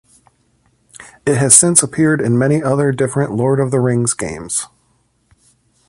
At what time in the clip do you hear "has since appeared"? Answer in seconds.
1.37-2.21